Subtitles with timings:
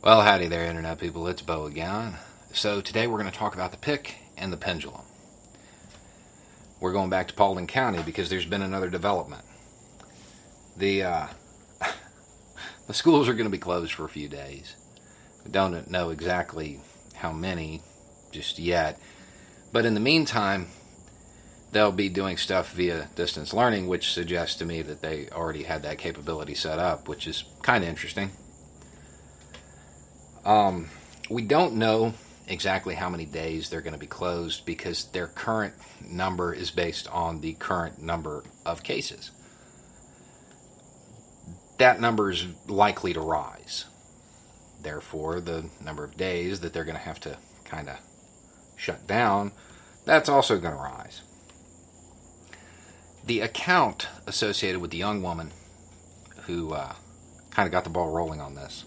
[0.00, 1.26] Well, howdy there, Internet people.
[1.26, 2.18] It's Beau again.
[2.52, 5.02] So, today we're going to talk about the pic and the pendulum.
[6.78, 9.42] We're going back to Paulding County because there's been another development.
[10.76, 11.26] The, uh,
[12.86, 14.76] the schools are going to be closed for a few days.
[15.44, 16.78] We don't know exactly
[17.16, 17.82] how many
[18.30, 19.00] just yet.
[19.72, 20.68] But in the meantime,
[21.72, 25.82] they'll be doing stuff via distance learning, which suggests to me that they already had
[25.82, 28.30] that capability set up, which is kind of interesting.
[30.44, 30.88] Um,
[31.30, 32.14] we don't know
[32.46, 37.06] exactly how many days they're going to be closed because their current number is based
[37.08, 39.30] on the current number of cases.
[41.78, 43.84] That number is likely to rise.
[44.82, 47.98] Therefore, the number of days that they're going to have to kind of
[48.76, 49.52] shut down,
[50.04, 51.22] that's also going to rise.
[53.24, 55.52] The account associated with the young woman
[56.46, 56.94] who uh,
[57.50, 58.84] kind of got the ball rolling on this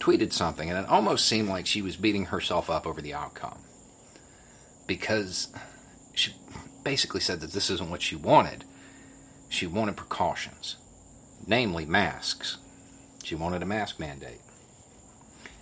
[0.00, 3.58] tweeted something, and it almost seemed like she was beating herself up over the outcome.
[4.86, 5.48] Because
[6.14, 6.34] she
[6.82, 8.64] basically said that this isn't what she wanted.
[9.48, 10.76] She wanted precautions,
[11.46, 12.56] namely masks.
[13.22, 14.40] She wanted a mask mandate.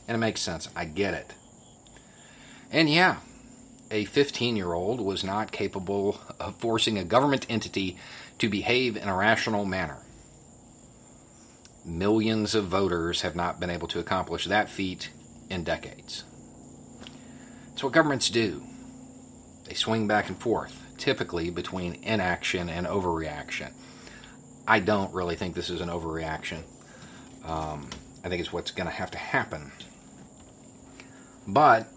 [0.07, 0.69] And it makes sense.
[0.75, 1.35] I get it.
[2.71, 3.17] And yeah,
[3.91, 7.99] a 15 year old was not capable of forcing a government entity
[8.39, 9.99] to behave in a rational manner.
[11.89, 15.09] Millions of voters have not been able to accomplish that feat
[15.49, 16.25] in decades.
[17.73, 18.63] It's what governments do.
[19.65, 23.73] They swing back and forth, typically between inaction and overreaction.
[24.67, 26.65] I don't really think this is an overreaction.
[27.47, 27.89] Um,
[28.23, 29.73] I think it's what's going to have to happen.
[31.47, 31.89] But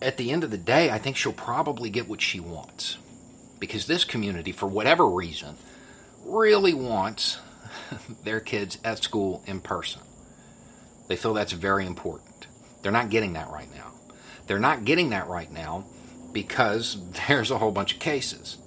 [0.00, 2.96] at the end of the day, I think she'll probably get what she wants.
[3.58, 5.56] Because this community, for whatever reason,
[6.24, 7.38] really wants
[8.24, 10.02] their kids at school in person.
[11.08, 12.46] They feel that's very important.
[12.82, 13.92] They're not getting that right now.
[14.46, 15.86] They're not getting that right now
[16.32, 18.58] because there's a whole bunch of cases.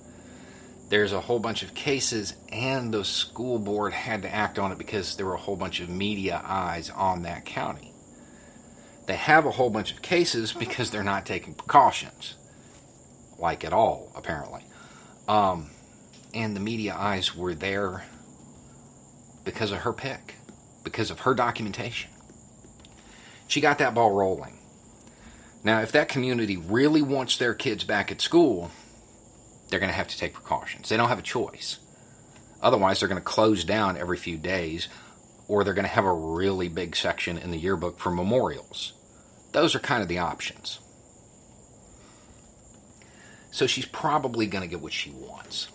[0.90, 4.78] There's a whole bunch of cases, and the school board had to act on it
[4.78, 7.94] because there were a whole bunch of media eyes on that county.
[9.06, 12.36] They have a whole bunch of cases because they're not taking precautions,
[13.40, 14.66] like at all, apparently.
[15.30, 15.70] Um,
[16.34, 18.04] and the media eyes were there
[19.44, 20.36] because of her pic,
[20.84, 22.10] because of her documentation.
[23.48, 24.58] She got that ball rolling.
[25.64, 28.72] Now, if that community really wants their kids back at school,
[29.70, 30.90] they're going to have to take precautions.
[30.90, 31.80] They don't have a choice.
[32.62, 34.88] Otherwise, they're going to close down every few days,
[35.48, 38.94] or they're going to have a really big section in the yearbook for memorials.
[39.52, 40.80] Those are kind of the options.
[43.52, 45.68] So she's probably going to get what she wants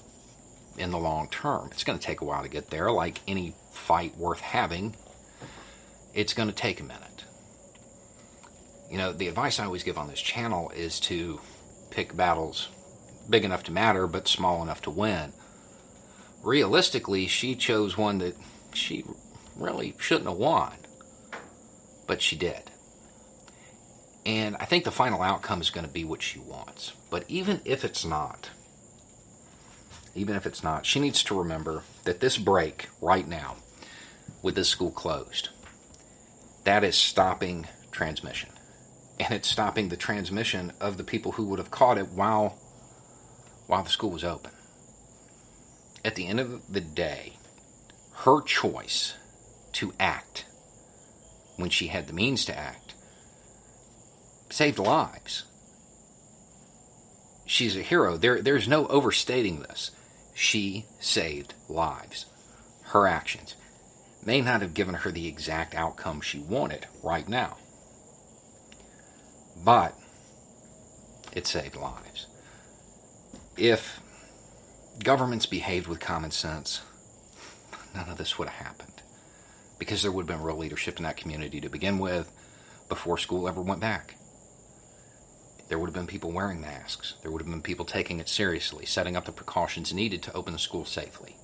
[0.79, 1.69] in the long term.
[1.73, 4.97] It's going to take a while to get there, like any fight worth having.
[6.15, 7.25] It's going to take a minute.
[8.91, 11.41] You know, the advice I always give on this channel is to
[11.91, 12.69] pick battles
[13.29, 15.33] big enough to matter, but small enough to win.
[16.43, 18.37] Realistically, she chose one that
[18.73, 19.05] she
[19.57, 20.73] really shouldn't have won,
[22.07, 22.63] but she did.
[24.25, 26.93] And I think the final outcome is going to be what she wants.
[27.11, 28.51] But even if it's not,
[30.17, 33.57] even if it's not, she needs to remember that this break right now,
[34.43, 35.51] with this school closed,
[36.65, 38.51] that is stopping transmission.
[39.19, 42.59] And it's stopping the transmission of the people who would have caught it while
[43.67, 44.53] while the school was open.
[46.05, 47.33] At the end of the day,
[48.19, 49.15] her choice
[49.73, 50.45] to act
[51.57, 52.95] when she had the means to act
[54.51, 55.45] saved lives.
[57.45, 58.17] She's a hero.
[58.17, 59.91] There, there's no overstating this.
[60.39, 62.27] She saved lives.
[62.89, 63.57] Her actions
[64.23, 67.57] may not have given her the exact outcome she wanted right now,
[69.65, 69.95] but
[71.33, 72.27] it saved lives.
[73.57, 73.99] If
[75.03, 76.83] governments behaved with common sense,
[77.95, 79.01] none of this would have happened
[79.79, 82.31] because there would have been real leadership in that community to begin with
[82.91, 84.17] before school ever went back
[85.69, 87.15] there would have been people wearing masks.
[87.23, 90.53] There would have been people taking it seriously, setting up the precautions needed to open
[90.53, 91.37] the school safely,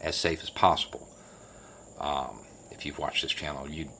[0.00, 1.08] as safe as possible.
[1.98, 2.40] Um,
[2.70, 3.90] if you've watched this channel, you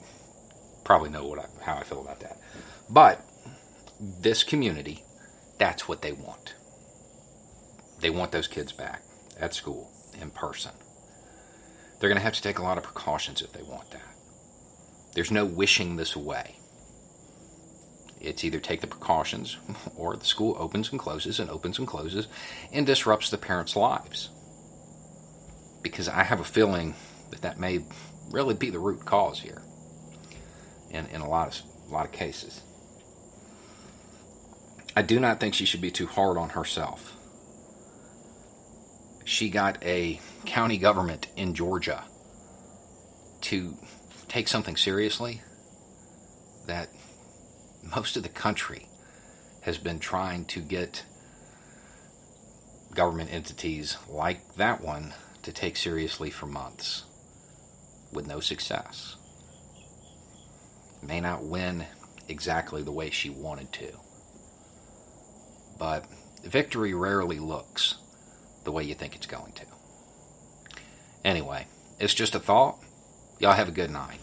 [0.84, 2.38] probably know what I, how I feel about that.
[2.88, 3.24] But
[4.00, 5.04] this community,
[5.58, 6.54] that's what they want.
[8.00, 9.02] They want those kids back
[9.38, 10.72] at school in person.
[11.98, 14.00] They're going to have to take a lot of precautions if they want that.
[15.14, 16.56] There's no wishing this away.
[18.20, 19.56] It's either take the precautions
[19.96, 22.28] or the school opens and closes and opens and closes
[22.72, 24.30] and disrupts the parents' lives.
[25.82, 26.94] Because I have a feeling
[27.30, 27.80] that that may
[28.30, 29.62] really be the root cause here
[30.90, 32.62] in, in a lot of a lot of cases.
[34.94, 37.16] I do not think she should be too hard on herself.
[39.24, 42.04] She got a county government in Georgia
[43.42, 43.76] to
[44.28, 45.42] take something seriously
[46.66, 46.88] that
[47.94, 48.86] most of the country
[49.62, 51.04] has been trying to get
[52.94, 57.04] government entities like that one to take seriously for months
[58.12, 59.16] with no success.
[61.02, 61.86] May not win
[62.28, 63.92] exactly the way she wanted to.
[65.78, 66.04] But
[66.44, 67.96] victory rarely looks
[68.64, 69.64] the way you think it's going to.
[71.24, 71.66] Anyway,
[71.98, 72.78] it's just a thought.
[73.38, 74.20] Y'all have a good night.